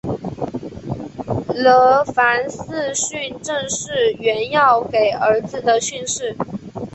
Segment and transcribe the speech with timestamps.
[1.53, 6.35] 了凡四训正是袁要给儿子的训示。